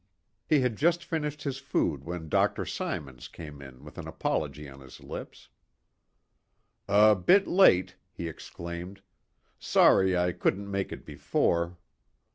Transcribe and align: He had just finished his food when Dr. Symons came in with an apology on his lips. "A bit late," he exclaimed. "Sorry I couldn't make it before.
He 0.47 0.61
had 0.61 0.77
just 0.77 1.03
finished 1.05 1.43
his 1.43 1.59
food 1.59 2.03
when 2.03 2.27
Dr. 2.27 2.65
Symons 2.65 3.27
came 3.27 3.61
in 3.61 3.83
with 3.83 3.99
an 3.99 4.07
apology 4.07 4.67
on 4.67 4.79
his 4.79 4.99
lips. 4.99 5.49
"A 6.87 7.13
bit 7.15 7.47
late," 7.47 7.97
he 8.11 8.27
exclaimed. 8.27 9.03
"Sorry 9.59 10.17
I 10.17 10.31
couldn't 10.31 10.71
make 10.71 10.91
it 10.91 11.05
before. 11.05 11.77